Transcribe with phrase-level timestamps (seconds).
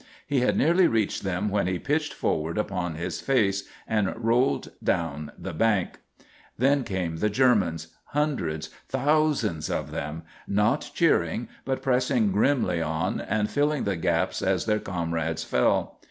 [0.25, 5.31] He had nearly reached them when he pitched forward upon his face and rolled down
[5.37, 5.99] the bank.
[6.57, 13.47] Then came the Germans hundreds, thousands of them not cheering, but pressing grimly on and
[13.47, 15.99] filling the gaps as their comrades fell.